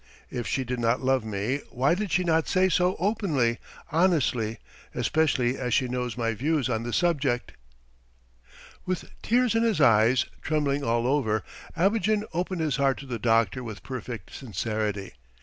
If 0.31 0.47
she 0.47 0.63
did 0.63 0.79
not 0.79 1.01
love 1.03 1.23
me, 1.23 1.59
why 1.69 1.93
did 1.93 2.11
she 2.11 2.23
not 2.23 2.47
say 2.47 2.69
so 2.69 2.95
openly, 2.97 3.59
honestly, 3.91 4.57
especially 4.95 5.59
as 5.59 5.75
she 5.75 5.87
knows 5.87 6.17
my 6.17 6.33
views 6.33 6.69
on 6.69 6.81
the 6.81 6.91
subject?..." 6.91 7.51
With 8.87 9.11
tears 9.21 9.53
in 9.53 9.61
his 9.61 9.79
eyes, 9.79 10.25
trembling 10.41 10.83
all 10.83 11.05
over, 11.05 11.43
Abogin 11.77 12.23
opened 12.33 12.61
his 12.61 12.77
heart 12.77 12.97
to 13.01 13.05
the 13.05 13.19
doctor 13.19 13.63
with 13.63 13.83
perfect 13.83 14.33
sincerity. 14.33 15.11